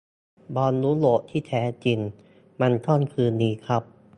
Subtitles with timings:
[0.55, 1.99] บอลยุโรปที่แท้จริง
[2.61, 3.83] มันต้องคืนนี้ครับ!